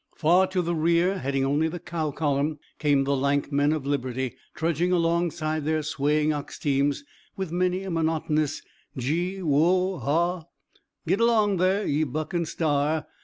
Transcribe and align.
Far 0.15 0.47
to 0.47 0.63
the 0.63 0.73
rear, 0.73 1.19
heading 1.19 1.45
only 1.45 1.67
the 1.67 1.77
cow 1.79 2.09
column, 2.09 2.57
came 2.79 3.03
the 3.03 3.15
lank 3.15 3.51
men 3.51 3.71
of 3.71 3.85
Liberty, 3.85 4.35
trudging 4.55 4.91
alongside 4.91 5.63
their 5.63 5.83
swaying 5.83 6.33
ox 6.33 6.57
teams, 6.57 7.03
with 7.37 7.51
many 7.51 7.83
a 7.83 7.91
monotonous 7.91 8.63
"Gee 8.97 9.43
whoa 9.43 9.99
haw! 9.99 10.45
Git 11.05 11.19
along 11.19 11.59
thar, 11.59 11.83
ye 11.83 12.03
Buck 12.03 12.33
an' 12.33 12.45
Star!" 12.45 13.05